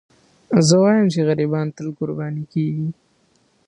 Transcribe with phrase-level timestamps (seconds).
[0.67, 2.87] زه وایم چې غریبان تل قرباني کېږي.